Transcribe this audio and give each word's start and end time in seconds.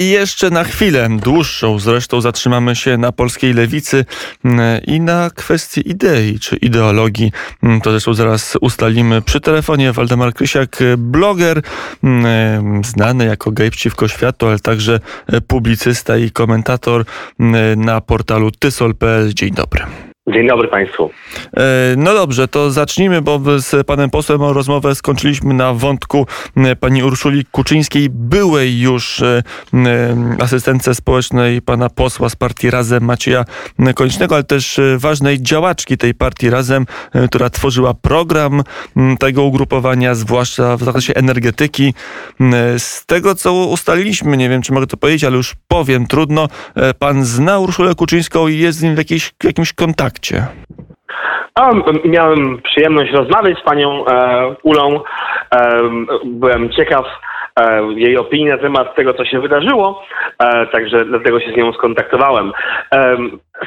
I 0.00 0.08
jeszcze 0.08 0.50
na 0.50 0.64
chwilę 0.64 1.08
dłuższą 1.22 1.78
zresztą 1.78 2.20
zatrzymamy 2.20 2.76
się 2.76 2.96
na 2.96 3.12
polskiej 3.12 3.54
lewicy 3.54 4.04
mm, 4.44 4.82
i 4.86 5.00
na 5.00 5.30
kwestii 5.30 5.90
idei 5.90 6.38
czy 6.38 6.56
ideologii. 6.56 7.32
Mm, 7.62 7.80
to 7.80 7.90
zresztą 7.90 8.14
zaraz 8.14 8.56
ustalimy 8.60 9.22
przy 9.22 9.40
telefonie. 9.40 9.92
Waldemar 9.92 10.34
Krysiak, 10.34 10.78
bloger, 10.98 11.62
mm, 12.04 12.84
znany 12.84 13.24
jako 13.24 13.50
gej 13.50 13.70
przeciwko 13.70 14.08
światu, 14.08 14.46
ale 14.46 14.58
także 14.58 15.00
publicysta 15.46 16.16
i 16.16 16.30
komentator 16.30 17.04
na 17.76 18.00
portalu 18.00 18.50
tysol.pl. 18.50 19.34
Dzień 19.34 19.54
dobry. 19.54 20.07
Dzień 20.32 20.48
dobry 20.48 20.68
Państwu. 20.68 21.10
E, 21.56 21.94
no 21.96 22.14
dobrze, 22.14 22.48
to 22.48 22.70
zacznijmy, 22.70 23.22
bo 23.22 23.40
z 23.58 23.86
panem 23.86 24.10
posłem 24.10 24.42
rozmowę 24.42 24.94
skończyliśmy 24.94 25.54
na 25.54 25.74
wątku 25.74 26.26
pani 26.80 27.02
Urszuli 27.02 27.44
Kuczyńskiej, 27.44 28.08
byłej 28.10 28.80
już 28.80 29.22
e, 29.22 29.42
asystentce 30.40 30.94
społecznej 30.94 31.62
pana 31.62 31.90
posła 31.90 32.28
z 32.28 32.36
partii 32.36 32.70
Razem 32.70 33.04
Macieja 33.04 33.44
Koniecznego, 33.94 34.34
ale 34.34 34.44
też 34.44 34.78
e, 34.78 34.98
ważnej 34.98 35.42
działaczki 35.42 35.98
tej 35.98 36.14
partii 36.14 36.50
Razem, 36.50 36.86
która 37.30 37.50
tworzyła 37.50 37.94
program 37.94 38.62
tego 39.18 39.42
ugrupowania, 39.42 40.14
zwłaszcza 40.14 40.76
w 40.76 40.82
zakresie 40.82 41.14
energetyki. 41.14 41.94
Z 42.78 43.06
tego, 43.06 43.34
co 43.34 43.54
ustaliliśmy, 43.54 44.36
nie 44.36 44.48
wiem, 44.48 44.62
czy 44.62 44.72
mogę 44.72 44.86
to 44.86 44.96
powiedzieć, 44.96 45.24
ale 45.24 45.36
już 45.36 45.54
powiem, 45.68 46.06
trudno, 46.06 46.48
pan 46.98 47.24
zna 47.24 47.58
Urszulę 47.58 47.94
Kuczyńską 47.94 48.48
i 48.48 48.58
jest 48.58 48.78
z 48.78 48.82
nim 48.82 48.96
w 49.40 49.44
jakimś 49.44 49.72
kontakcie 49.72 50.17
A, 51.54 51.70
miałem 52.04 52.62
przyjemność 52.62 53.12
rozmawiać 53.12 53.58
z 53.58 53.62
panią 53.62 54.06
e, 54.06 54.54
Ulą. 54.62 55.00
E, 55.54 55.80
byłem 56.24 56.70
ciekaw 56.70 57.06
jej 57.96 58.16
opinii 58.16 58.46
na 58.46 58.58
temat 58.58 58.94
tego, 58.94 59.14
co 59.14 59.24
się 59.24 59.40
wydarzyło, 59.40 60.04
e, 60.38 60.66
także 60.66 61.04
dlatego 61.04 61.40
się 61.40 61.52
z 61.52 61.56
nią 61.56 61.72
skontaktowałem. 61.72 62.52
E, 62.94 63.16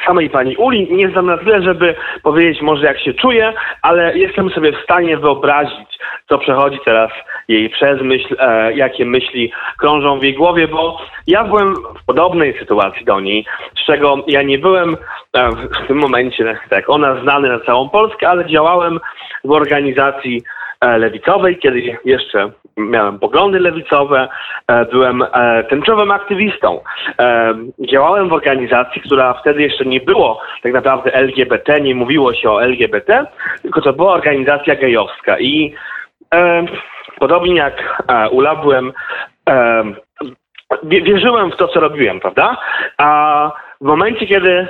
samej 0.05 0.30
pani 0.30 0.55
Uli 0.55 0.88
nie 0.91 1.10
znam 1.10 1.26
na 1.26 1.38
tyle, 1.38 1.62
żeby 1.62 1.96
powiedzieć 2.24 2.62
może 2.62 2.85
jak 2.85 2.99
się 2.99 3.13
czuje, 3.13 3.54
ale 3.82 4.18
jestem 4.18 4.49
sobie 4.49 4.71
w 4.71 4.84
stanie 4.84 5.18
wyobrazić, 5.18 5.99
co 6.30 6.38
przechodzi 6.38 6.80
teraz 6.85 7.12
jej 7.48 7.70
przez 7.70 8.02
myśl, 8.02 8.35
e, 8.40 8.74
jakie 8.74 9.05
myśli 9.05 9.52
krążą 9.80 10.20
w 10.20 10.24
jej 10.24 10.34
głowie, 10.34 10.68
bo 10.68 10.98
ja 11.27 11.43
byłem 11.43 11.76
w 11.76 12.05
podobnej 12.05 12.60
sytuacji 12.60 13.05
do 13.05 13.20
niej, 13.20 13.46
z 13.82 13.85
czego 13.85 14.24
ja 14.27 14.41
nie 14.41 14.60
byłem 14.60 14.98
e, 15.34 15.49
w 15.52 15.87
tym 15.87 15.98
momencie, 15.98 16.58
tak 16.70 16.90
ona, 16.90 17.21
znany 17.21 17.49
na 17.49 17.60
całą 17.60 17.90
Polskę, 17.90 18.30
ale 18.30 18.46
działałem 18.46 18.99
w 19.43 19.52
organizacji 19.52 20.41
e, 20.46 20.60
lewicowej, 20.82 21.57
kiedy 21.57 21.98
jeszcze 22.05 22.51
miałem 22.77 23.20
poglądy 23.20 23.60
lewicowe, 23.60 24.27
e, 24.68 24.85
byłem 24.85 25.21
e, 25.21 25.63
tęczowym 25.63 26.12
aktywistą. 26.12 26.79
Działałem 27.91 28.29
w 28.29 28.34
organizacji, 28.34 29.02
która 29.02 29.34
wtedy 29.34 29.62
jeszcze 29.62 29.85
nie 29.85 29.99
było 29.99 30.41
tak 30.63 30.74
naprawdę 30.74 31.13
LGBT, 31.13 31.82
nie 31.82 31.96
mówiło 31.96 32.34
się 32.34 32.52
o 32.52 32.63
LGBT, 32.63 33.26
tylko 33.62 33.82
to 33.82 33.93
była 33.93 34.13
organizacja 34.13 34.76
gejowska 34.76 35.40
i 35.40 35.74
podobnie 37.20 37.55
jak 37.55 38.04
Ula 38.32 38.55
byłem 38.55 38.93
wierzyłem 40.84 41.52
w 41.52 41.55
to, 41.55 41.68
co 41.68 41.79
robiłem, 41.79 42.20
prawda? 42.20 42.57
A 42.98 43.52
w 43.82 43.85
momencie, 43.85 44.27
kiedy 44.27 44.68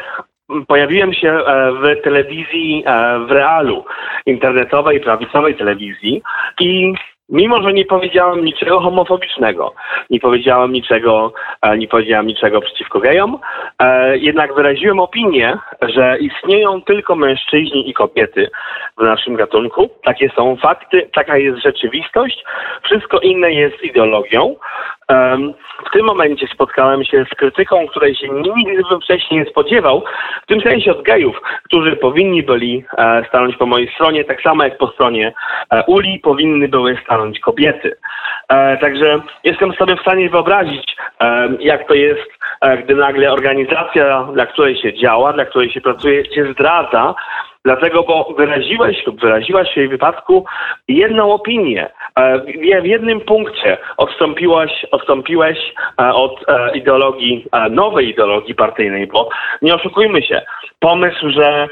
pojawiłem 0.67 1.13
się 1.13 1.29
e, 1.29 1.71
w 1.71 2.03
telewizji 2.03 2.83
e, 2.85 3.19
w 3.19 3.31
realu, 3.31 3.85
internetowej, 4.25 4.99
prawicowej 4.99 5.55
telewizji 5.55 6.21
i 6.59 6.93
Mimo, 7.31 7.61
że 7.61 7.73
nie 7.73 7.85
powiedziałem 7.85 8.45
niczego 8.45 8.79
homofobicznego, 8.79 9.73
nie 10.09 10.19
powiedziałem 10.19 10.71
niczego, 10.71 11.33
e, 11.61 11.77
nie 11.77 11.87
powiedziałem 11.87 12.27
niczego 12.27 12.61
przeciwko 12.61 12.99
gejom, 12.99 13.39
jednak 14.13 14.55
wyraziłem 14.55 14.99
opinię, 14.99 15.57
że 15.81 16.17
istnieją 16.19 16.81
tylko 16.81 17.15
mężczyźni 17.15 17.89
i 17.89 17.93
kobiety 17.93 18.49
w 18.97 19.03
naszym 19.03 19.35
gatunku. 19.35 19.89
Takie 20.03 20.29
są 20.29 20.55
fakty, 20.55 21.09
taka 21.13 21.37
jest 21.37 21.63
rzeczywistość. 21.63 22.43
Wszystko 22.83 23.19
inne 23.19 23.51
jest 23.51 23.83
ideologią. 23.83 24.55
W 25.87 25.93
tym 25.93 26.05
momencie 26.05 26.47
spotkałem 26.47 27.03
się 27.03 27.25
z 27.31 27.35
krytyką, 27.35 27.87
której 27.87 28.15
się 28.15 28.27
nigdy 28.29 28.83
bym 28.89 29.01
wcześniej 29.01 29.39
nie 29.39 29.49
spodziewał, 29.49 30.03
w 30.43 30.45
tym 30.45 30.61
sensie 30.61 30.91
od 30.91 31.01
gejów, 31.01 31.41
którzy 31.63 31.95
powinni 31.95 32.43
byli 32.43 32.83
e, 32.97 33.25
stanąć 33.29 33.55
po 33.57 33.65
mojej 33.65 33.91
stronie, 33.95 34.23
tak 34.23 34.41
samo 34.41 34.63
jak 34.63 34.77
po 34.77 34.87
stronie 34.87 35.33
e, 35.73 35.83
Uli 35.87 36.19
powinny 36.19 36.67
były 36.67 36.97
stanąć 37.03 37.20
kobiety. 37.43 37.95
E, 38.49 38.77
także 38.77 39.21
jestem 39.43 39.73
sobie 39.73 39.95
w 39.95 40.01
stanie 40.01 40.29
wyobrazić, 40.29 40.95
jak 41.59 41.87
to 41.87 41.93
jest, 41.93 42.31
gdy 42.83 42.95
nagle 42.95 43.31
organizacja, 43.31 44.27
dla 44.33 44.45
której 44.45 44.77
się 44.77 44.93
działa, 44.93 45.33
dla 45.33 45.45
której 45.45 45.71
się 45.71 45.81
pracuje, 45.81 46.25
się 46.35 46.53
zdradza, 46.53 47.15
Dlatego, 47.65 48.03
bo 48.03 48.33
wyraziłeś 48.37 49.05
lub 49.05 49.21
wyraziłaś 49.21 49.73
w 49.73 49.77
jej 49.77 49.87
wypadku 49.87 50.45
jedną 50.87 51.33
opinię. 51.33 51.89
E, 52.15 52.39
w 52.81 52.85
jednym 52.85 53.21
punkcie 53.21 53.77
odstąpiłaś, 53.97 54.85
odstąpiłeś 54.91 55.57
e, 56.01 56.13
od 56.13 56.45
e, 56.47 56.77
ideologii, 56.77 57.45
nowej 57.69 58.09
ideologii 58.09 58.55
partyjnej, 58.55 59.07
bo 59.07 59.29
nie 59.61 59.75
oszukujmy 59.75 60.21
się, 60.21 60.41
pomysł, 60.79 61.29
że 61.29 61.67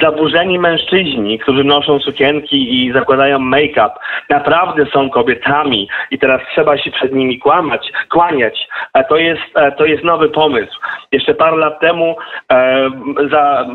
zaburzeni 0.00 0.58
mężczyźni, 0.58 1.38
którzy 1.38 1.64
noszą 1.64 1.98
sukienki 1.98 2.84
i 2.84 2.92
zakładają 2.92 3.38
make-up, 3.38 3.90
naprawdę 4.30 4.86
są 4.86 5.10
kobietami 5.10 5.88
i 6.10 6.18
teraz 6.18 6.40
trzeba 6.52 6.78
się 6.78 6.90
przed 6.90 7.14
nimi 7.14 7.38
kłamać, 7.38 7.92
kłaniać. 8.10 8.68
To 9.08 9.16
jest, 9.16 9.42
to 9.78 9.84
jest 9.84 10.04
nowy 10.04 10.28
pomysł. 10.28 10.80
Jeszcze 11.12 11.34
parę 11.34 11.56
lat 11.56 11.80
temu 11.80 12.16
e, 12.52 12.90
za 13.30 13.66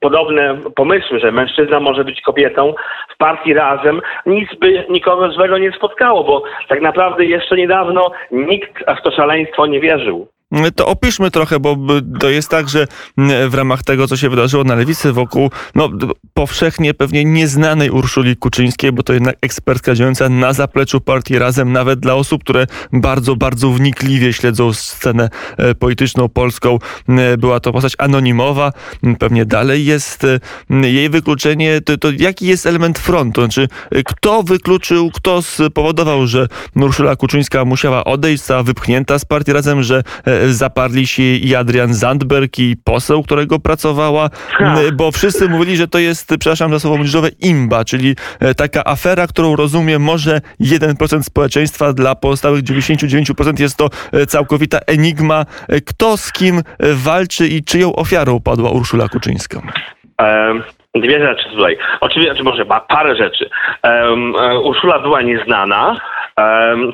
podobne 0.00 0.56
pomysły, 0.76 1.20
że 1.20 1.32
mężczyzna 1.32 1.80
może 1.80 2.04
być 2.04 2.20
kobietą 2.20 2.74
w 3.14 3.16
partii 3.16 3.54
razem, 3.54 4.00
nic 4.26 4.54
by 4.54 4.84
nikogo 4.90 5.30
złego 5.30 5.58
nie 5.58 5.72
spotkało, 5.72 6.24
bo 6.24 6.42
tak 6.68 6.80
naprawdę 6.80 7.24
jeszcze 7.24 7.56
niedawno 7.56 8.10
nikt 8.30 8.84
w 9.00 9.02
to 9.02 9.10
szaleństwo 9.10 9.66
nie 9.66 9.80
wierzył. 9.80 10.28
To 10.76 10.86
opiszmy 10.86 11.30
trochę, 11.30 11.60
bo 11.60 11.76
to 12.20 12.30
jest 12.30 12.48
tak, 12.48 12.68
że 12.68 12.86
w 13.48 13.54
ramach 13.54 13.82
tego, 13.82 14.08
co 14.08 14.16
się 14.16 14.30
wydarzyło 14.30 14.64
na 14.64 14.74
lewicy 14.74 15.12
wokół 15.12 15.50
no, 15.74 15.88
powszechnie 16.34 16.94
pewnie 16.94 17.24
nieznanej 17.24 17.90
Urszuli 17.90 18.36
Kuczyńskiej, 18.36 18.92
bo 18.92 19.02
to 19.02 19.12
jednak 19.12 19.36
ekspertka 19.42 19.94
działająca 19.94 20.28
na 20.28 20.52
zapleczu 20.52 21.00
partii 21.00 21.38
Razem, 21.38 21.72
nawet 21.72 22.00
dla 22.00 22.14
osób, 22.14 22.44
które 22.44 22.66
bardzo, 22.92 23.36
bardzo 23.36 23.70
wnikliwie 23.70 24.32
śledzą 24.32 24.72
scenę 24.72 25.28
e, 25.56 25.74
polityczną 25.74 26.28
polską. 26.28 26.78
Była 27.38 27.60
to 27.60 27.72
postać 27.72 27.94
anonimowa, 27.98 28.72
pewnie 29.18 29.44
dalej 29.44 29.84
jest 29.84 30.26
jej 30.70 31.10
wykluczenie. 31.10 31.80
To, 31.80 31.98
to 31.98 32.08
jaki 32.18 32.46
jest 32.46 32.66
element 32.66 32.98
frontu? 32.98 33.40
Znaczy, 33.40 33.68
kto 34.06 34.42
wykluczył, 34.42 35.10
kto 35.10 35.42
spowodował, 35.42 36.26
że 36.26 36.46
Urszula 36.76 37.16
Kuczyńska 37.16 37.64
musiała 37.64 38.04
odejść, 38.04 38.38
została 38.38 38.62
wypchnięta 38.62 39.18
z 39.18 39.24
partii 39.24 39.52
Razem, 39.52 39.82
że 39.82 40.02
e, 40.24 40.39
zaparli 40.48 41.06
się 41.06 41.22
i 41.22 41.54
Adrian 41.54 41.94
Zandberg 41.94 42.58
i 42.58 42.76
poseł, 42.84 43.22
którego 43.22 43.58
pracowała, 43.58 44.30
bo 44.92 45.12
wszyscy 45.12 45.48
mówili, 45.48 45.76
że 45.76 45.88
to 45.88 45.98
jest, 45.98 46.28
przepraszam 46.40 46.70
za 46.70 46.80
słowo 46.80 46.96
młodzieżowe, 46.96 47.28
imba, 47.40 47.84
czyli 47.84 48.14
e, 48.40 48.54
taka 48.54 48.84
afera, 48.84 49.26
którą 49.26 49.56
rozumie 49.56 49.98
może 49.98 50.40
1% 50.60 51.22
społeczeństwa, 51.22 51.92
dla 51.92 52.14
pozostałych 52.14 52.62
99% 52.62 53.60
jest 53.60 53.78
to 53.78 53.88
e, 54.12 54.26
całkowita 54.26 54.78
enigma. 54.86 55.44
E, 55.68 55.80
kto 55.80 56.16
z 56.16 56.32
kim 56.32 56.62
walczy 56.80 57.48
i 57.48 57.64
czyją 57.64 57.96
ofiarą 57.96 58.40
padła 58.40 58.70
Urszula 58.70 59.08
Kuczyńska? 59.08 59.60
Um. 60.18 60.62
Dwie 60.94 61.26
rzeczy 61.26 61.44
tutaj. 61.50 61.78
Oczywiście, 62.00 62.34
czy 62.34 62.42
może 62.42 62.66
parę 62.88 63.16
rzeczy. 63.16 63.50
Um, 63.82 64.34
Urszula 64.62 64.98
była 64.98 65.22
nieznana, 65.22 66.00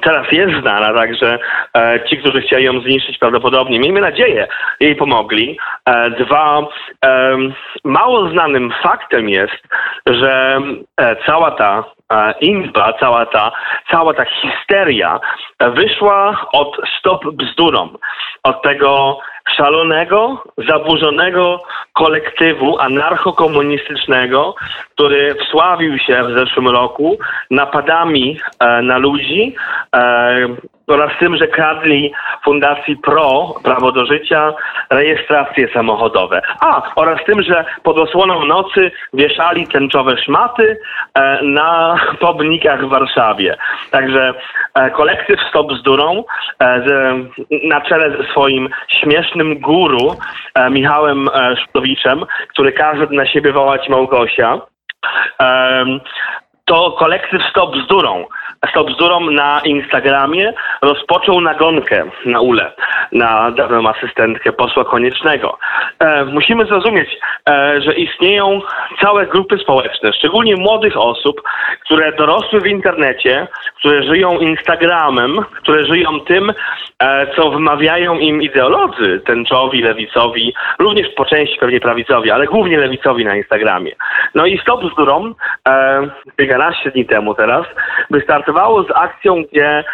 teraz 0.02 0.32
jest 0.32 0.60
znana, 0.60 0.94
także 0.94 1.38
e, 1.76 2.00
ci, 2.08 2.18
którzy 2.18 2.42
chcieli 2.42 2.64
ją 2.64 2.80
zniszczyć 2.80 3.18
prawdopodobnie, 3.18 3.78
miejmy 3.78 4.00
nadzieję, 4.00 4.48
jej 4.80 4.96
pomogli. 4.96 5.58
E, 5.86 6.10
dwa, 6.10 6.62
mało 7.84 8.30
znanym 8.30 8.72
faktem 8.82 9.28
jest, 9.28 9.62
że 10.06 10.60
e, 11.00 11.16
cała 11.26 11.50
ta 11.50 11.84
Izba, 12.40 12.92
cała 13.00 13.26
ta, 13.26 13.52
cała 13.90 14.14
ta 14.14 14.24
histeria 14.24 15.20
wyszła 15.60 16.46
od 16.52 16.76
stop 16.98 17.24
bzdurom, 17.32 17.98
od 18.42 18.62
tego 18.62 19.18
szalonego, 19.56 20.44
zaburzonego 20.68 21.62
kolektywu 21.92 22.78
anarchokomunistycznego, 22.78 24.54
który 24.94 25.34
wsławił 25.34 25.98
się 25.98 26.24
w 26.24 26.38
zeszłym 26.38 26.68
roku 26.68 27.18
napadami 27.50 28.40
e, 28.60 28.82
na 28.82 28.98
ludzi 28.98 29.54
e, 29.96 30.56
oraz 30.86 31.12
tym, 31.20 31.36
że 31.36 31.48
kradli 31.48 32.12
Fundacji 32.44 32.96
PRO, 32.96 33.54
Prawo 33.62 33.92
do 33.92 34.06
Życia, 34.06 34.54
rejestracje 34.90 35.68
samochodowe. 35.74 36.42
A, 36.60 36.82
oraz 36.96 37.24
tym, 37.26 37.42
że 37.42 37.64
pod 37.82 37.98
osłoną 37.98 38.44
nocy 38.44 38.90
wieszali 39.12 39.66
tęczowe 39.66 40.18
szmaty 40.18 40.78
e, 41.14 41.42
na 41.42 41.96
pomnikach 42.20 42.86
w 42.86 42.88
Warszawie. 42.88 43.56
Także 43.90 44.34
e, 44.74 44.90
kolektyw 44.90 45.40
Stop 45.48 45.72
Bzdurą 45.72 46.24
e, 46.58 46.82
z, 46.86 47.16
na 47.64 47.80
czele 47.80 48.16
ze 48.16 48.30
swoim 48.30 48.68
śmiesznym 49.00 49.35
guru 49.44 50.16
e, 50.54 50.70
Michałem 50.70 51.28
e, 51.28 51.56
Szptowiczem, 51.56 52.26
który 52.48 52.72
każe 52.72 53.06
na 53.10 53.26
siebie 53.26 53.52
wołać 53.52 53.88
Małgosia, 53.88 54.60
to 56.64 56.92
kolektyw 56.98 57.42
Stop 57.50 57.76
Bzdurą. 57.76 58.24
Stop 58.70 58.90
Bzdurą 58.90 59.20
na 59.30 59.60
Instagramie 59.64 60.52
rozpoczął 60.82 61.40
nagonkę 61.40 62.04
na 62.24 62.40
Ule, 62.40 62.72
na 63.12 63.50
dawną 63.50 63.88
asystentkę 63.88 64.52
posła 64.52 64.84
Koniecznego. 64.84 65.58
E, 65.98 66.24
musimy 66.24 66.66
zrozumieć, 66.66 67.18
e, 67.48 67.80
że 67.80 67.94
istnieją 67.94 68.60
całe 69.00 69.26
grupy 69.26 69.58
społeczne, 69.58 70.12
szczególnie 70.12 70.56
młodych 70.56 70.96
osób, 70.96 71.42
które 71.84 72.12
dorosły 72.12 72.60
w 72.60 72.66
internecie, 72.66 73.46
które 73.78 74.02
żyją 74.02 74.38
Instagramem, 74.38 75.36
które 75.62 75.84
żyją 75.84 76.20
tym, 76.20 76.52
e, 76.98 77.26
co 77.36 77.50
wymawiają 77.50 78.18
im 78.18 78.42
ideolodzy 78.42 79.20
tęczowi, 79.26 79.82
lewicowi, 79.82 80.54
również 80.78 81.08
po 81.16 81.24
części 81.24 81.58
pewnie 81.58 81.80
prawicowi, 81.80 82.30
ale 82.30 82.46
głównie 82.46 82.78
lewicowi 82.78 83.24
na 83.24 83.36
Instagramie. 83.36 83.92
No 84.34 84.46
i 84.46 84.58
Stop 84.58 84.84
Bzdurą 84.84 85.34
e, 85.68 86.08
11 86.38 86.90
dni 86.90 87.06
temu 87.06 87.34
teraz 87.34 87.66
wystartowało 88.10 88.82
z 88.82 88.90
akcją, 88.94 89.44
gdzie 89.52 89.84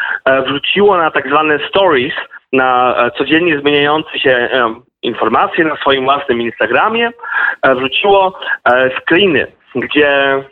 wrzuciło 0.47 0.97
na 0.97 1.11
tak 1.11 1.29
zwane 1.29 1.59
stories, 1.69 2.15
na 2.53 2.97
e, 2.97 3.11
codziennie 3.11 3.61
zmieniające 3.61 4.19
się 4.19 4.31
e, 4.31 4.75
informacje 5.03 5.65
na 5.65 5.77
swoim 5.77 6.05
własnym 6.05 6.41
Instagramie, 6.41 7.11
e, 7.63 7.75
wrzuciło 7.75 8.39
screeny, 9.01 9.47
gdzie 9.75 10.45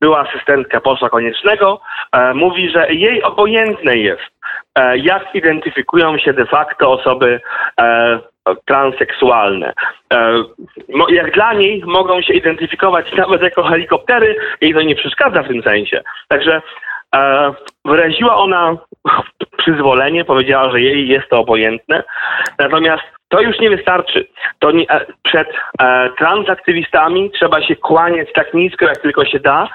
była 0.00 0.20
asystentka 0.20 0.80
posła 0.80 1.10
koniecznego, 1.10 1.80
mówi, 2.34 2.70
że 2.70 2.94
jej 2.94 3.22
obojętne 3.22 3.96
jest, 3.96 4.30
jak 4.96 5.34
identyfikują 5.34 6.18
się 6.18 6.32
de 6.32 6.46
facto 6.46 6.92
osoby 6.92 7.40
transseksualne. 8.64 9.72
Jak 11.08 11.34
dla 11.34 11.52
niej 11.52 11.82
mogą 11.86 12.22
się 12.22 12.32
identyfikować 12.32 13.12
nawet 13.12 13.42
jako 13.42 13.62
helikoptery, 13.62 14.36
jej 14.60 14.74
to 14.74 14.82
nie 14.82 14.94
przeszkadza 14.94 15.42
w 15.42 15.48
tym 15.48 15.62
sensie. 15.62 16.02
Także 16.28 16.62
wyraziła 17.84 18.36
ona 18.36 18.76
przyzwolenie, 19.58 20.24
powiedziała, 20.24 20.70
że 20.70 20.80
jej 20.80 21.08
jest 21.08 21.28
to 21.28 21.38
obojętne. 21.38 22.02
Natomiast 22.58 23.02
to 23.32 23.40
już 23.40 23.60
nie 23.60 23.70
wystarczy. 23.70 24.28
To 24.58 24.70
nie, 24.70 24.90
e, 24.90 25.06
przed 25.22 25.48
e, 25.82 26.10
transaktywistami 26.18 27.30
trzeba 27.30 27.62
się 27.62 27.76
kłaniać 27.76 28.28
tak 28.34 28.54
nisko, 28.54 28.84
jak 28.84 28.98
tylko 28.98 29.24
się 29.24 29.40
da. 29.40 29.68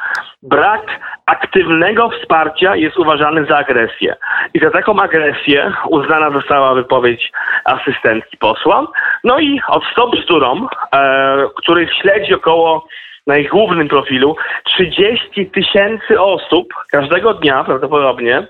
Brak 0.44 1.00
aktywnego 1.25 2.10
wsparcia 2.10 2.75
jest 2.75 2.98
uważany 2.98 3.45
za 3.45 3.57
agresję. 3.57 4.16
I 4.54 4.60
za 4.60 4.72
taką 4.72 5.00
agresję 5.00 5.74
uznana 5.90 6.31
została 6.31 6.74
wypowiedź 6.74 7.31
asystentki 7.66 8.38
posła. 8.38 8.88
No 9.24 9.40
i 9.40 9.62
od 9.68 9.83
Stop 9.92 10.16
Bzdurą, 10.16 10.68
e, 10.95 11.38
których 11.56 11.94
śledzi 11.94 12.33
około 12.33 12.88
na 13.27 13.38
ich 13.38 13.50
głównym 13.50 13.88
profilu 13.88 14.35
30 14.65 15.45
tysięcy 15.45 16.21
osób 16.21 16.74
każdego 16.91 17.33
dnia 17.33 17.63
prawdopodobnie 17.63 18.47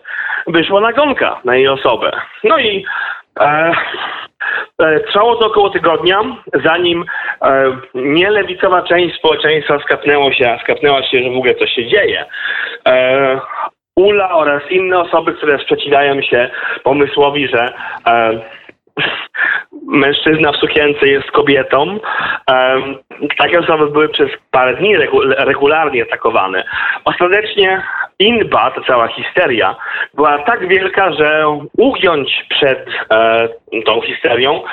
wyszło 0.47 0.81
nagonka 0.81 1.39
na 1.45 1.56
jej 1.56 1.68
osobę. 1.68 2.12
No 2.44 2.59
i 2.59 2.85
e, 3.39 3.71
e, 4.81 5.00
trwało 5.00 5.35
to 5.35 5.47
około 5.47 5.69
tygodnia, 5.69 6.21
zanim 6.63 7.06
e, 7.41 7.77
nielewicowa 7.95 8.81
część 8.81 9.15
społeczeństwa 9.18 9.79
skapnęło 9.79 10.33
się, 10.33 10.57
skapnęła 10.63 11.03
się, 11.03 11.23
że 11.23 11.30
w 11.30 11.38
ogóle 11.38 11.56
coś 11.56 11.71
się 11.71 11.88
dzieje. 11.88 12.25
E, 12.88 13.39
Ula 13.95 14.31
oraz 14.31 14.62
inne 14.69 15.00
osoby, 15.00 15.33
które 15.33 15.59
sprzeciwiają 15.59 16.21
się 16.21 16.50
pomysłowi, 16.83 17.47
że 17.47 17.73
e, 18.07 18.39
mężczyzna 19.88 20.51
w 20.51 20.57
sukience 20.57 21.07
jest 21.07 21.31
kobietą. 21.31 21.99
Em, 22.47 22.97
takie 23.38 23.59
osoby 23.59 23.88
były 23.91 24.09
przez 24.09 24.29
parę 24.51 24.75
dni 24.75 24.97
regu- 24.97 25.33
regularnie 25.38 26.03
atakowane. 26.03 26.63
Ostatecznie 27.05 27.83
inba, 28.19 28.71
ta 28.71 28.81
cała 28.81 29.07
histeria, 29.07 29.75
była 30.13 30.39
tak 30.39 30.67
wielka, 30.67 31.13
że 31.13 31.57
ugiąć 31.77 32.45
przed 32.49 32.88
e, 33.11 33.49
tą 33.85 34.01
histerią 34.01 34.63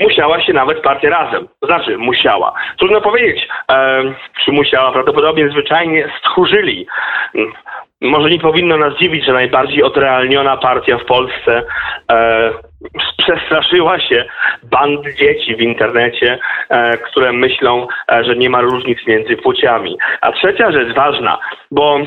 musiała 0.00 0.42
się 0.42 0.52
nawet 0.52 0.80
partia 0.82 1.10
razem. 1.10 1.48
Znaczy, 1.62 1.98
musiała. 1.98 2.52
Trudno 2.78 3.00
powiedzieć, 3.00 3.48
e, 3.70 4.02
czy 4.44 4.52
musiała. 4.52 4.92
Prawdopodobnie 4.92 5.48
zwyczajnie 5.48 6.12
stchórzyli. 6.18 6.86
Może 8.00 8.30
nie 8.30 8.38
powinno 8.38 8.76
nas 8.76 8.98
dziwić, 8.98 9.24
że 9.24 9.32
najbardziej 9.32 9.82
odrealniona 9.82 10.56
partia 10.56 10.98
w 10.98 11.04
Polsce 11.04 11.62
e, 12.12 12.50
przestraszyła 13.18 14.00
się 14.00 14.24
band 14.62 15.06
dzieci 15.18 15.56
w 15.56 15.60
internecie, 15.60 16.38
e, 16.68 16.98
które 16.98 17.32
myślą, 17.32 17.86
e, 18.12 18.24
że 18.24 18.36
nie 18.36 18.50
ma 18.50 18.60
różnic 18.60 18.98
między 19.06 19.36
płciami. 19.36 19.98
A 20.20 20.32
trzecia 20.32 20.72
rzecz 20.72 20.94
ważna, 20.94 21.38
bo 21.70 21.98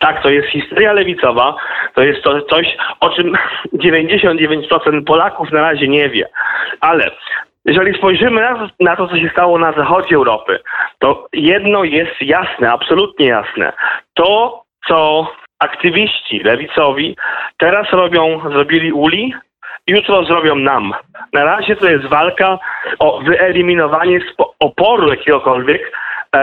tak, 0.00 0.22
to 0.22 0.30
jest 0.30 0.48
historia 0.48 0.92
lewicowa, 0.92 1.56
to 1.94 2.02
jest 2.02 2.22
to 2.22 2.42
coś, 2.42 2.76
o 3.00 3.10
czym 3.10 3.32
99% 3.84 5.04
Polaków 5.04 5.52
na 5.52 5.60
razie 5.60 5.88
nie 5.88 6.08
wie. 6.08 6.28
Ale 6.80 7.10
jeżeli 7.64 7.98
spojrzymy 7.98 8.40
na, 8.40 8.70
na 8.80 8.96
to, 8.96 9.08
co 9.08 9.18
się 9.18 9.28
stało 9.28 9.58
na 9.58 9.72
zachodzie 9.72 10.16
Europy, 10.16 10.58
to 10.98 11.28
jedno 11.32 11.84
jest 11.84 12.14
jasne, 12.20 12.72
absolutnie 12.72 13.26
jasne. 13.26 13.72
To, 14.14 14.63
co 14.88 15.26
aktywiści 15.58 16.38
lewicowi 16.38 17.16
teraz 17.58 17.92
robią, 17.92 18.40
zrobili 18.50 18.92
uli, 18.92 19.34
jutro 19.86 20.24
zrobią 20.24 20.54
nam. 20.54 20.94
Na 21.32 21.44
razie 21.44 21.76
to 21.76 21.90
jest 21.90 22.06
walka 22.06 22.58
o 22.98 23.20
wyeliminowanie 23.20 24.20
oporu 24.58 25.08
jakiegokolwiek 25.08 25.92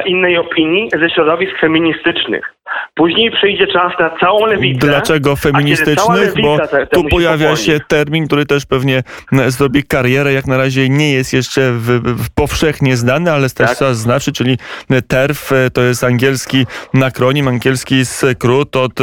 innej 0.01 0.37
opinii 0.37 0.89
ze 0.99 1.09
środowisk 1.09 1.59
feministycznych. 1.61 2.53
Później 2.95 3.31
przyjdzie 3.31 3.67
czas 3.67 3.93
na 3.99 4.09
całą 4.19 4.45
lewicę. 4.45 4.87
Dlaczego 4.87 5.35
feministycznych? 5.35 6.33
Bo 6.41 6.57
tu 6.91 7.03
pojawia 7.03 7.55
się 7.55 7.79
termin, 7.87 8.27
który 8.27 8.45
też 8.45 8.65
pewnie 8.65 9.03
zrobi 9.47 9.83
karierę. 9.83 10.33
Jak 10.33 10.47
na 10.47 10.57
razie 10.57 10.89
nie 10.89 11.13
jest 11.13 11.33
jeszcze 11.33 11.71
w, 11.71 11.87
w 12.23 12.29
powszechnie 12.29 12.97
znany, 12.97 13.31
ale 13.31 13.49
też 13.49 13.67
Tak. 13.67 13.75
trzeba 13.75 13.93
znaczy, 13.93 14.31
czyli 14.31 14.57
TERF 15.07 15.51
e, 15.51 15.69
to 15.69 15.81
jest 15.81 16.03
angielski 16.03 16.65
nakronim, 16.93 17.47
angielski 17.47 18.05
skrót 18.05 18.75
od, 18.75 18.93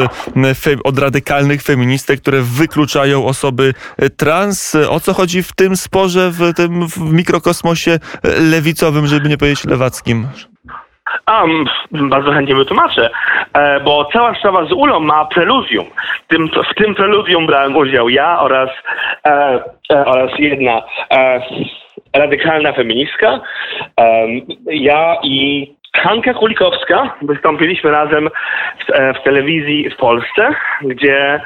od 0.85 0.99
radykalnych 0.99 1.63
feministek, 1.63 2.21
które 2.21 2.43
wykluczają 2.43 3.27
osoby 3.27 3.75
e, 3.97 4.11
trans. 4.11 4.75
E, 4.75 4.91
O 4.91 5.01
co 5.01 5.13
chodzi 5.15 5.43
w 5.43 5.53
tym 5.53 5.77
sporze, 5.77 6.31
w 6.31 6.55
tym 6.55 6.89
w 6.89 7.13
mikrokosmosie 7.13 7.91
e, 7.93 7.99
lewicowym, 8.41 9.07
żeby 9.07 9.29
nie 9.29 9.39
powiedzieć 9.39 9.65
lewackim? 9.65 10.27
A, 11.27 11.45
mm, 11.45 11.67
bardzo 11.93 12.33
chętnie 12.33 12.55
wytłumaczę, 12.55 13.11
e, 13.53 13.81
bo 13.81 14.09
cała 14.13 14.35
sprawa 14.35 14.65
z 14.65 14.73
Ulą 14.73 15.01
ma 15.01 15.25
preludium. 15.25 15.87
Tym, 16.29 16.49
w 16.71 16.75
tym 16.75 16.95
preludium 16.95 17.47
brałem 17.47 17.77
udział 17.77 18.09
ja 18.09 18.41
oraz, 18.41 18.71
e, 19.27 19.61
e, 19.93 20.05
oraz 20.07 20.31
jedna 20.39 20.83
e, 21.11 21.41
radykalna 22.13 22.73
feministka. 22.73 23.41
E, 24.01 24.27
ja 24.67 25.17
i 25.23 25.67
Hanka 25.97 26.35
Kulikowska 26.35 27.17
wystąpiliśmy 27.23 27.91
razem 27.91 28.29
w, 28.87 28.91
e, 28.91 29.15
w 29.15 29.23
telewizji 29.23 29.91
w 29.91 29.97
Polsce, 29.97 30.55
gdzie 30.83 31.41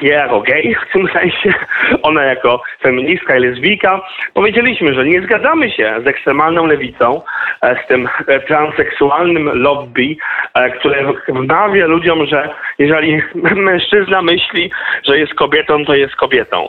ja 0.00 0.14
jako 0.14 0.40
gej 0.40 0.74
w 0.74 0.92
tym 0.92 1.08
sensie, 1.08 1.54
ona 2.02 2.24
jako 2.24 2.62
feministka 2.82 3.36
i 3.36 3.40
lesbijka, 3.40 4.00
powiedzieliśmy, 4.34 4.94
że 4.94 5.04
nie 5.04 5.22
zgadzamy 5.22 5.70
się 5.70 5.94
z 6.04 6.06
ekstremalną 6.06 6.66
lewicą, 6.66 7.22
e, 7.62 7.84
z 7.84 7.86
tym 7.86 8.08
e, 8.26 8.40
transseksualnym 8.40 9.62
lobby, 9.62 10.16
e, 10.54 10.70
które 10.70 11.12
wmawia 11.28 11.86
ludziom, 11.86 12.26
że 12.26 12.48
jeżeli 12.78 13.22
mężczyzna 13.70 14.22
myśli, 14.22 14.70
że 15.02 15.18
jest 15.18 15.34
kobietą, 15.34 15.84
to 15.84 15.94
jest 15.94 16.16
kobietą. 16.16 16.68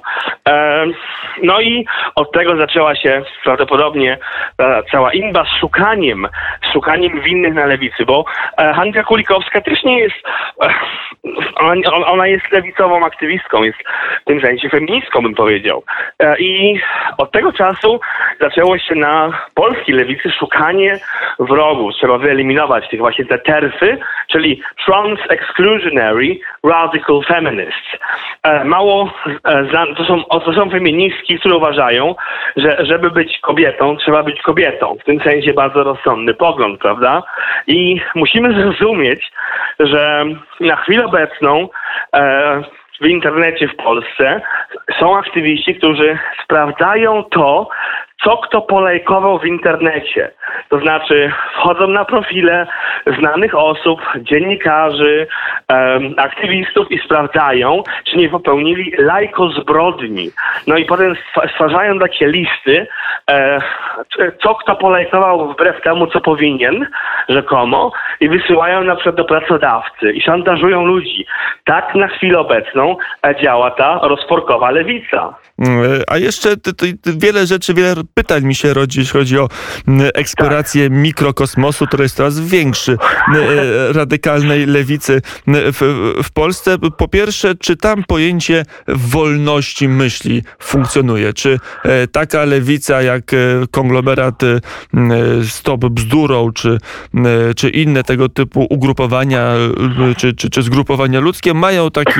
No 1.43 1.61
i 1.61 1.85
od 2.15 2.31
tego 2.31 2.57
zaczęła 2.57 2.95
się 2.95 3.21
prawdopodobnie 3.43 4.17
cała 4.91 5.13
inba 5.13 5.45
z 5.45 5.59
szukaniem, 5.59 6.27
szukaniem 6.73 7.21
winnych 7.21 7.53
na 7.53 7.65
lewicy, 7.65 8.05
bo 8.05 8.25
Hanka 8.57 9.03
Kulikowska 9.03 9.61
też 9.61 9.83
nie 9.83 9.99
jest, 9.99 10.15
ona, 12.07 12.27
jest 12.27 12.51
lewicową 12.89 13.05
aktywistką, 13.05 13.63
jest 13.63 13.77
w 14.22 14.25
tym 14.25 14.41
sensie 14.41 14.69
feministką, 14.69 15.22
bym 15.22 15.36
powiedział. 15.36 15.84
E, 16.19 16.39
I 16.39 16.79
od 17.17 17.31
tego 17.31 17.53
czasu 17.53 18.00
zaczęło 18.41 18.77
się 18.77 18.96
na 18.96 19.31
polskiej 19.53 19.96
lewicy 19.96 20.31
szukanie 20.31 21.00
wrogów. 21.39 21.93
Trzeba 21.93 22.17
wyeliminować 22.17 22.89
tych 22.89 23.00
właśnie 23.00 23.25
te 23.25 23.38
terfy, 23.38 23.98
czyli 24.27 24.62
trans-exclusionary 24.86 26.39
radical 26.63 27.22
feminists. 27.27 27.98
E, 28.43 28.63
mało, 28.63 29.13
e, 29.46 29.65
to 29.98 30.05
są, 30.05 30.24
to 30.24 30.53
są 30.53 30.69
feministki, 30.69 31.39
które 31.39 31.55
uważają, 31.55 32.15
że 32.55 32.86
żeby 32.86 33.12
być 33.12 33.39
kobietą, 33.39 33.98
trzeba 33.98 34.24
być 34.24 34.41
kobietą. 34.41 34.98
W 35.01 35.03
tym 35.03 35.19
sensie 35.19 35.53
bardzo 35.53 35.84
rozsądny 35.84 36.34
pogląd, 36.34 36.79
prawda? 36.79 37.24
I 37.67 38.01
musimy 38.15 38.53
zrozumieć, 38.53 39.31
że 39.79 40.25
na 40.60 40.75
chwilę 40.75 41.05
obecną 41.05 41.69
e, 42.15 42.63
w 43.01 43.05
internecie 43.05 43.67
w 43.67 43.75
Polsce. 43.75 44.41
Są 44.99 45.17
aktywiści, 45.17 45.75
którzy 45.75 46.17
sprawdzają 46.43 47.23
to, 47.23 47.69
co 48.23 48.38
kto 48.38 48.61
polejkował 48.61 49.39
w 49.39 49.45
internecie. 49.45 50.31
To 50.69 50.79
znaczy 50.79 51.31
wchodzą 51.53 51.88
na 51.88 52.05
profile 52.05 52.67
znanych 53.19 53.55
osób, 53.55 54.01
dziennikarzy, 54.21 55.27
um, 55.69 56.13
aktywistów 56.17 56.91
i 56.91 56.99
sprawdzają, 57.05 57.83
czy 58.03 58.17
nie 58.17 58.29
popełnili 58.29 58.93
lajko 58.97 59.49
zbrodni. 59.49 60.31
No 60.67 60.77
i 60.77 60.85
potem 60.85 61.15
stwarzają 61.53 61.99
takie 61.99 62.27
listy, 62.27 62.88
e, 63.29 63.61
co 64.43 64.55
kto 64.55 64.75
polajkował 64.75 65.53
wbrew 65.53 65.81
temu, 65.81 66.07
co 66.07 66.21
powinien, 66.21 66.88
rzekomo, 67.29 67.91
i 68.19 68.29
wysyłają 68.29 68.83
na 68.83 68.95
przykład 68.95 69.15
do 69.15 69.25
pracodawcy 69.25 70.11
i 70.11 70.21
szantażują 70.21 70.85
ludzi. 70.85 71.25
Tak 71.65 71.95
na 71.95 72.07
chwilę 72.07 72.39
obecną 72.39 72.97
e, 73.25 73.41
działa 73.41 73.71
ta 73.71 73.99
rozporkowa 74.03 74.71
lewica. 74.71 75.35
Mm, 75.59 76.01
a 76.07 76.17
jeszcze 76.17 76.49
wiele 77.05 77.45
rzeczy, 77.45 77.73
wiele 77.73 77.95
pytań 78.13 78.43
mi 78.43 78.55
się 78.55 78.73
rodzi, 78.73 78.99
jeśli 78.99 79.13
chodzi 79.13 79.39
o 79.39 79.49
eksplorację 80.13 80.89
tak. 80.89 80.97
mikrokosmosu, 80.97 81.87
który 81.87 82.03
jest 82.03 82.15
coraz 82.15 82.39
większy, 82.39 82.97
e, 83.35 83.93
radykalnej 83.93 84.65
lewicy 84.65 85.21
w, 85.47 86.13
w 86.23 86.31
Polsce. 86.31 86.77
Po 86.97 87.07
pierwsze, 87.07 87.55
czy 87.55 87.77
tam 87.77 88.03
pojęcie 88.03 88.65
wolności 88.87 89.87
myśli 89.87 90.43
funkcjonuje? 90.59 91.33
Czy 91.33 91.59
e, 91.83 92.07
taka 92.07 92.45
lewica 92.45 93.01
jak 93.01 93.33
e, 93.33 93.37
konglomerat 93.71 94.41
Stop 95.47 95.85
Bzdurą, 95.85 96.51
czy, 96.51 96.77
czy 97.55 97.69
inne 97.69 98.03
tego 98.03 98.29
typu 98.29 98.67
ugrupowania, 98.69 99.53
czy, 100.17 100.33
czy, 100.33 100.49
czy 100.49 100.63
zgrupowania 100.63 101.19
ludzkie 101.19 101.53
mają 101.53 101.91
taki, 101.91 102.19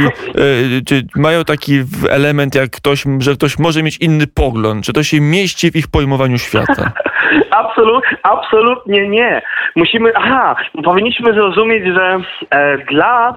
mają 1.16 1.46
taki 1.46 1.84
element, 2.10 2.56
jak 2.56 2.72
ktoś, 2.72 3.04
że 3.20 3.36
ktoś 3.36 3.60
może 3.60 3.84
mieć 3.84 3.98
inny 3.98 4.28
pogląd? 4.28 4.86
Czy 4.86 4.94
to 4.94 5.04
się 5.04 5.22
mieści 5.22 5.72
w 5.72 5.76
ich 5.80 5.88
pojmowaniu 5.92 6.38
świata? 6.38 6.92
Absolut, 7.62 8.04
absolutnie 8.24 9.08
nie. 9.08 9.42
Musimy, 9.76 10.12
aha, 10.16 10.56
powinniśmy 10.84 11.34
zrozumieć, 11.34 11.84
że 11.96 12.20
e, 12.50 12.78
dla 12.78 13.34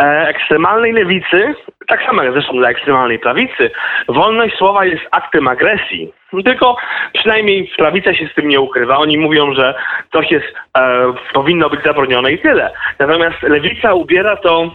e, 0.00 0.28
ekstremalnej 0.28 0.92
lewicy, 0.92 1.54
tak 1.88 2.02
samo 2.06 2.22
jak 2.22 2.32
zresztą 2.32 2.52
dla 2.52 2.68
ekstremalnej 2.68 3.18
prawicy, 3.18 3.70
wolność 4.08 4.56
słowa 4.56 4.84
jest 4.84 5.04
aktem 5.10 5.48
agresji. 5.48 6.12
Tylko 6.44 6.76
przynajmniej 7.12 7.70
prawica 7.78 8.14
się 8.14 8.28
z 8.28 8.34
tym 8.34 8.48
nie 8.48 8.60
ukrywa. 8.60 8.98
Oni 8.98 9.18
mówią, 9.18 9.54
że 9.54 9.74
coś 10.12 10.30
jest, 10.30 10.54
e, 10.78 11.12
powinno 11.32 11.70
być 11.70 11.82
zabronione 11.84 12.32
i 12.32 12.38
tyle. 12.38 12.70
Natomiast 12.98 13.42
lewica 13.42 13.94
ubiera 13.94 14.36
to 14.36 14.70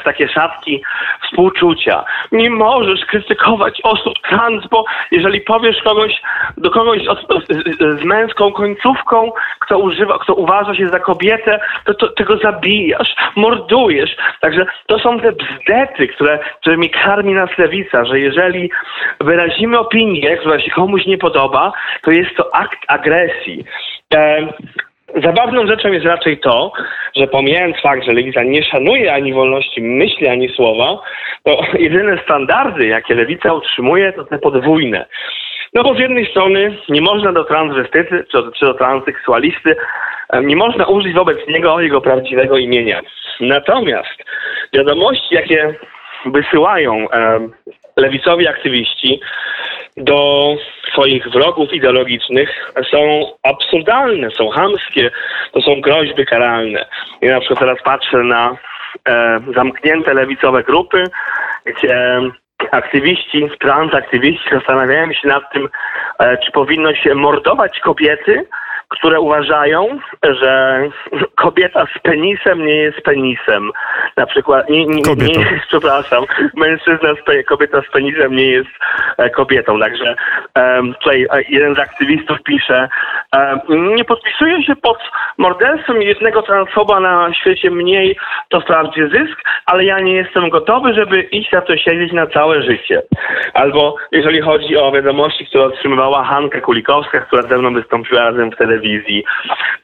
w 0.00 0.04
takie 0.04 0.28
szatki 0.28 0.82
współczucia. 1.22 2.04
Nie 2.32 2.50
możesz 2.50 3.04
krytykować 3.04 3.80
osób 3.82 4.14
trans, 4.28 4.66
bo 4.70 4.84
jeżeli 5.10 5.40
powiesz 5.40 5.82
kogoś, 5.82 6.22
do 6.56 6.70
kogoś 6.70 7.02
z, 7.48 8.00
z 8.00 8.04
męską 8.04 8.52
końcówką, 8.52 9.32
kto 9.60 9.78
używa, 9.78 10.18
kto 10.18 10.34
uważa 10.34 10.74
się 10.74 10.88
za 10.88 10.98
kobietę, 10.98 11.60
to, 11.84 11.94
to 11.94 12.08
tego 12.08 12.36
zabijasz, 12.36 13.14
mordujesz. 13.36 14.16
Także 14.40 14.66
to 14.86 14.98
są 14.98 15.20
te 15.20 15.32
bzdety, 15.32 16.08
które, 16.08 16.38
którymi 16.60 16.90
karmi 16.90 17.34
nas 17.34 17.50
lewica, 17.58 18.04
że 18.04 18.20
jeżeli 18.20 18.70
wyrazimy 19.20 19.78
opinię, 19.78 20.36
która 20.36 20.60
się 20.60 20.70
komuś 20.70 21.06
nie 21.06 21.18
podoba, 21.18 21.72
to 22.02 22.10
jest 22.10 22.36
to 22.36 22.54
akt 22.54 22.78
agresji. 22.88 23.64
E, 24.14 24.48
Zabawną 25.22 25.66
rzeczą 25.66 25.92
jest 25.92 26.06
raczej 26.06 26.38
to, 26.38 26.72
że 27.16 27.26
pomijając 27.26 27.80
fakt, 27.80 28.04
że 28.04 28.12
lewica 28.12 28.42
nie 28.42 28.62
szanuje 28.62 29.14
ani 29.14 29.32
wolności 29.32 29.82
myśli, 29.82 30.28
ani 30.28 30.48
słowa, 30.48 31.02
to 31.42 31.60
jedyne 31.78 32.18
standardy, 32.24 32.86
jakie 32.86 33.14
lewica 33.14 33.52
utrzymuje, 33.52 34.12
to 34.12 34.24
te 34.24 34.38
podwójne. 34.38 35.06
No 35.74 35.82
bo 35.82 35.94
z 35.94 35.98
jednej 35.98 36.30
strony 36.30 36.76
nie 36.88 37.00
można 37.00 37.32
do 37.32 37.44
transwestyty 37.44 38.24
czy, 38.32 38.38
czy 38.58 38.66
do 38.66 38.74
transseksualisty, 38.74 39.76
nie 40.42 40.56
można 40.56 40.86
użyć 40.86 41.14
wobec 41.14 41.38
niego 41.48 41.80
jego 41.80 42.00
prawdziwego 42.00 42.58
imienia. 42.58 43.00
Natomiast 43.40 44.24
wiadomości, 44.72 45.34
jakie 45.34 45.74
wysyłają 46.26 47.10
e, 47.10 47.48
lewicowi 47.96 48.48
aktywiści 48.48 49.20
do 49.96 50.56
swoich 50.92 51.28
wrogów 51.28 51.72
ideologicznych 51.72 52.72
są 52.90 53.32
absurdalne, 53.42 54.30
są 54.30 54.48
hamskie, 54.48 55.10
to 55.52 55.60
są 55.60 55.80
groźby 55.80 56.26
karalne. 56.26 56.86
Ja 57.20 57.34
na 57.34 57.40
przykład 57.40 57.60
teraz 57.60 57.82
patrzę 57.84 58.18
na 58.18 58.56
e, 59.08 59.40
zamknięte 59.54 60.14
lewicowe 60.14 60.62
grupy, 60.62 61.04
gdzie 61.64 62.20
aktywiści, 62.70 63.48
transaktywiści 63.60 64.50
zastanawiają 64.52 65.12
się 65.12 65.28
nad 65.28 65.52
tym, 65.52 65.68
e, 66.18 66.36
czy 66.38 66.52
powinno 66.52 66.94
się 66.94 67.14
mordować 67.14 67.80
kobiety, 67.80 68.46
które 68.88 69.20
uważają, 69.20 69.98
że 70.22 70.82
kobieta 71.34 71.86
z 71.96 72.02
penisem 72.02 72.66
nie 72.66 72.76
jest 72.76 73.00
penisem. 73.00 73.70
Na 74.16 74.26
przykład, 74.26 74.70
nie, 74.70 74.86
nie, 74.86 75.02
nie 75.16 75.32
jest, 75.32 75.66
przepraszam, 75.68 76.24
mężczyzna, 76.56 77.08
z, 77.14 77.46
kobieta 77.46 77.82
z 77.82 77.90
penisem 77.92 78.36
nie 78.36 78.46
jest 78.46 78.70
e, 79.18 79.30
kobietą. 79.30 79.80
Także 79.80 80.14
tutaj 81.00 81.26
e, 81.30 81.42
jeden 81.48 81.74
z 81.74 81.78
aktywistów 81.78 82.42
pisze, 82.42 82.88
nie 83.68 84.04
podpisuje 84.04 84.62
się 84.62 84.76
pod 84.76 84.98
morderstwem 85.38 86.02
jednego 86.02 86.42
transfoba 86.42 87.00
na 87.00 87.34
świecie 87.34 87.70
mniej, 87.70 88.16
to 88.48 88.60
wprawdzie 88.60 89.08
zysk, 89.08 89.40
ale 89.66 89.84
ja 89.84 90.00
nie 90.00 90.12
jestem 90.12 90.50
gotowy, 90.50 90.94
żeby 90.94 91.22
iść 91.22 91.52
na 91.52 91.60
to 91.60 91.76
siedzieć 91.76 92.12
na 92.12 92.26
całe 92.26 92.62
życie. 92.62 93.02
Albo 93.54 93.96
jeżeli 94.12 94.40
chodzi 94.40 94.76
o 94.76 94.92
wiadomości, 94.92 95.46
które 95.46 95.64
otrzymywała 95.64 96.24
Hanka 96.24 96.60
Kulikowska, 96.60 97.20
która 97.20 97.42
ze 97.42 97.58
mną 97.58 97.74
wystąpiła 97.74 98.20
razem 98.20 98.50
w 98.50 98.56
telewizji, 98.74 99.24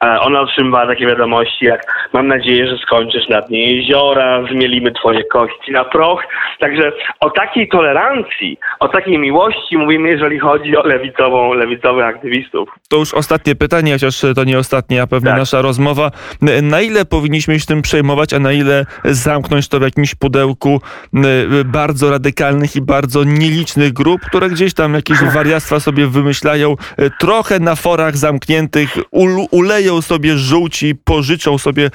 e, 0.04 0.20
ona 0.20 0.40
otrzymywała 0.40 0.86
takie 0.86 1.06
wiadomości 1.06 1.64
jak 1.64 1.82
mam 2.12 2.26
nadzieję, 2.26 2.66
że 2.66 2.76
skończysz 2.76 3.28
na 3.28 3.40
dnie 3.40 3.76
jeziora, 3.76 4.42
zmielimy 4.52 4.92
twoje 4.92 5.24
kości 5.24 5.72
na 5.72 5.84
proch. 5.84 6.22
Także 6.60 6.92
o 7.20 7.30
takiej 7.30 7.68
tolerancji, 7.68 8.58
o 8.80 8.88
takiej 8.88 9.18
miłości 9.18 9.76
mówimy, 9.76 10.08
jeżeli 10.08 10.38
chodzi 10.38 10.76
o 10.76 10.86
lewicową, 10.86 11.54
lewicowych 11.54 12.04
aktywistów. 12.04 12.68
To 12.88 12.96
już 12.96 13.14
ostatnie 13.14 13.54
pytanie, 13.54 13.92
chociaż 13.92 14.20
to 14.34 14.44
nie 14.44 14.58
ostatnie, 14.58 15.02
a 15.02 15.06
pewnie 15.06 15.30
tak. 15.30 15.38
nasza 15.38 15.62
rozmowa. 15.62 16.10
Na 16.62 16.80
ile 16.80 17.04
powinniśmy 17.04 17.60
się 17.60 17.66
tym 17.66 17.82
przejmować, 17.82 18.32
a 18.34 18.38
na 18.38 18.52
ile 18.52 18.86
zamknąć 19.04 19.68
to 19.68 19.78
w 19.78 19.82
jakimś 19.82 20.14
pudełku 20.14 20.80
bardzo 21.64 22.10
radykalnych 22.10 22.76
i 22.76 22.80
bardzo 22.80 23.24
nielicznych 23.24 23.92
grup, 23.92 24.20
które 24.20 24.48
gdzieś 24.50 24.74
tam 24.74 24.94
jakieś 24.94 25.18
wariactwa 25.34 25.80
sobie 25.80 26.06
wymyślają, 26.06 26.74
trochę 27.18 27.58
na 27.58 27.74
forach 27.74 28.16
zamkniętych, 28.16 28.79
uleją 29.50 30.02
sobie 30.02 30.36
żółci, 30.36 30.94
pożyczą 31.04 31.58
sobie 31.58 31.90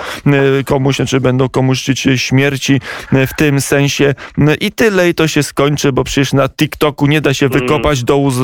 komuś, 0.65 0.97
czy 1.07 1.19
będą 1.21 1.49
komuś 1.49 1.83
życzyć 1.83 2.21
śmierci 2.21 2.81
w 3.11 3.33
tym 3.37 3.61
sensie 3.61 4.13
i 4.61 4.71
tyle 4.71 5.09
i 5.09 5.13
to 5.13 5.27
się 5.27 5.43
skończy, 5.43 5.91
bo 5.91 6.03
przecież 6.03 6.33
na 6.33 6.49
TikToku 6.49 7.07
nie 7.07 7.21
da 7.21 7.33
się 7.33 7.45
mm. 7.45 7.59
wykopać 7.59 8.03
dołu 8.03 8.31
z, 8.31 8.37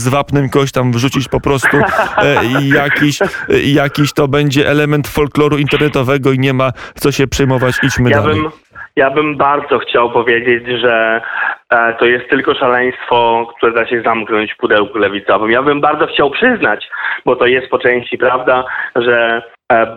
z 0.00 0.08
wapnem 0.08 0.48
kogoś 0.48 0.72
tam 0.72 0.92
wrzucić 0.92 1.28
po 1.28 1.40
prostu 1.40 1.76
e, 1.76 2.36
jakiś, 2.74 3.18
jakiś 3.64 4.12
to 4.12 4.28
będzie 4.28 4.68
element 4.68 5.08
folkloru 5.08 5.58
internetowego 5.58 6.32
i 6.32 6.38
nie 6.38 6.52
ma 6.52 6.72
co 6.94 7.12
się 7.12 7.26
przejmować, 7.26 7.74
idźmy 7.82 8.10
ja 8.10 8.22
dalej. 8.22 8.42
Bym, 8.42 8.50
ja 8.96 9.10
bym 9.10 9.36
bardzo 9.36 9.78
chciał 9.78 10.10
powiedzieć, 10.10 10.64
że 10.80 10.94
e, 11.16 11.57
to 11.98 12.06
jest 12.06 12.30
tylko 12.30 12.54
szaleństwo, 12.54 13.46
które 13.56 13.72
da 13.72 13.86
się 13.86 14.02
zamknąć 14.02 14.52
w 14.52 14.56
pudełku 14.56 14.98
lewicowym. 14.98 15.50
Ja 15.50 15.62
bym 15.62 15.80
bardzo 15.80 16.06
chciał 16.06 16.30
przyznać, 16.30 16.88
bo 17.24 17.36
to 17.36 17.46
jest 17.46 17.68
po 17.68 17.78
części 17.78 18.18
prawda, 18.18 18.64
że 18.96 19.42
e, 19.72 19.96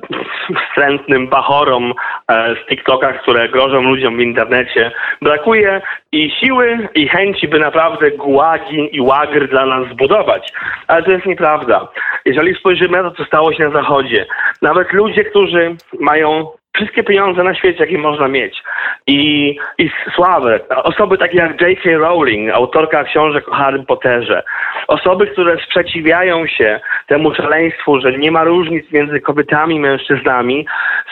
wstrętnym 0.68 1.28
bachorom 1.28 1.94
e, 2.28 2.56
z 2.56 2.70
TikToka, 2.70 3.14
które 3.14 3.50
grożą 3.50 3.82
ludziom 3.82 4.18
w 4.18 4.20
internecie, 4.20 4.92
brakuje 5.22 5.82
i 6.12 6.32
siły, 6.32 6.90
i 6.96 7.08
chęci, 7.08 7.48
by 7.48 7.60
naprawdę 7.60 8.12
gułagi 8.12 8.90
i 8.96 9.02
łagry 9.02 9.48
dla 9.48 9.66
nas 9.66 9.88
zbudować. 9.94 10.54
Ale 10.88 11.04
to 11.04 11.12
jest 11.12 11.26
nieprawda. 11.26 11.88
Jeżeli 12.26 12.56
spojrzymy 12.56 13.04
na 13.04 13.10
to, 13.10 13.16
co 13.16 13.26
stało 13.26 13.54
się 13.54 13.64
na 13.64 13.72
Zachodzie, 13.82 14.26
nawet 14.62 14.94
ludzie, 14.94 15.24
którzy 15.24 15.76
mają 16.00 16.52
wszystkie 16.76 17.04
pieniądze 17.04 17.44
na 17.44 17.56
świecie, 17.56 17.80
jakie 17.80 17.98
można 17.98 18.28
mieć 18.28 18.64
i, 19.08 19.58
i 19.78 19.90
sławę. 20.16 20.60
Osoby 20.70 21.18
takie 21.18 21.38
jak 21.38 21.62
J.K. 21.62 21.98
Rowling, 21.98 22.52
autorka 22.54 23.04
książek 23.04 23.50
o 23.50 23.52
Harry 23.52 23.84
Potterze. 23.84 24.44
Osoby, 24.88 25.28
które 25.28 25.58
sprzeciwiają 25.58 26.48
się 26.48 26.80
temu 27.08 27.36
szaleństwu, 27.36 28.00
że 28.00 28.18
nie 28.18 28.32
ma 28.32 28.44
różnic 28.44 28.92
między 28.92 29.20
kobietami 29.20 29.76
i 29.76 29.80
mężczyznami, 29.80 30.66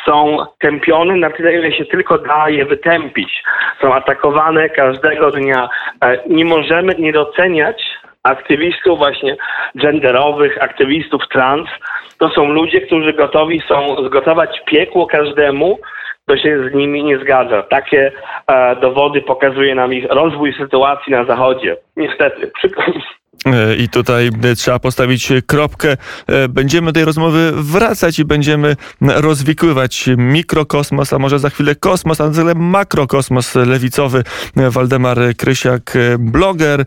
są 0.05 0.37
tępione 0.59 1.15
na 1.15 1.29
tyle, 1.29 1.53
ile 1.53 1.71
się 1.71 1.85
tylko 1.85 2.17
da 2.17 2.49
je 2.49 2.65
wytępić. 2.65 3.43
Są 3.81 3.93
atakowane 3.93 4.69
każdego 4.69 5.31
dnia. 5.31 5.69
E, 6.03 6.19
nie 6.29 6.45
możemy 6.45 6.95
nie 6.99 7.13
doceniać 7.13 7.99
aktywistów 8.23 8.97
właśnie 8.97 9.37
genderowych, 9.75 10.63
aktywistów 10.63 11.21
trans. 11.31 11.69
To 12.17 12.29
są 12.29 12.45
ludzie, 12.45 12.81
którzy 12.81 13.13
gotowi 13.13 13.61
są 13.67 14.05
zgotować 14.05 14.61
piekło 14.65 15.07
każdemu, 15.07 15.79
kto 16.25 16.37
się 16.37 16.69
z 16.69 16.73
nimi 16.73 17.03
nie 17.03 17.19
zgadza. 17.19 17.63
Takie 17.63 18.11
e, 18.47 18.75
dowody 18.75 19.21
pokazuje 19.21 19.75
nam 19.75 19.93
ich 19.93 20.05
rozwój 20.09 20.53
sytuacji 20.53 21.13
na 21.13 21.25
Zachodzie. 21.25 21.77
Niestety, 21.97 22.51
przykro 22.55 22.83
mi. 22.87 23.18
E, 23.45 23.75
I 23.75 23.89
tutaj 23.89 24.29
e, 24.43 24.55
trzeba 24.55 24.79
postawić 24.79 25.33
kropkę. 25.47 25.97
E, 26.27 26.49
będziemy 26.49 26.87
do 26.87 26.93
tej 26.93 27.05
rozmowy 27.05 27.51
wracać 27.55 28.19
i 28.19 28.25
będziemy 28.25 28.75
rozwikływać 29.01 30.09
mikrokosmos, 30.17 31.13
a 31.13 31.19
może 31.19 31.39
za 31.39 31.49
chwilę 31.49 31.75
kosmos, 31.75 32.21
a 32.21 32.29
tyle 32.29 32.55
makrokosmos 32.55 33.55
lewicowy. 33.55 34.23
Waldemar 34.55 35.17
Krysiak, 35.37 35.93
bloger, 36.19 36.85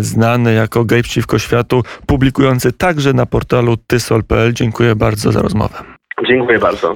znany 0.00 0.54
jako 0.54 0.84
gej 0.84 1.02
przeciwko 1.02 1.38
światu, 1.38 1.82
publikujący 2.06 2.72
także 2.72 3.12
na 3.12 3.26
portalu 3.26 3.76
tysol.pl. 3.76 4.52
Dziękuję 4.52 4.96
bardzo 4.96 5.32
za 5.32 5.42
rozmowę. 5.42 5.74
Dziękuję 6.28 6.58
bardzo. 6.58 6.88